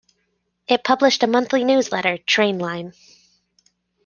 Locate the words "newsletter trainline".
1.63-2.95